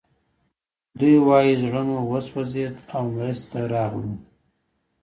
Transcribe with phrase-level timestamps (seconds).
[0.99, 4.15] دوی وايي زړه مو وسوځېد او مرستې ته راغلو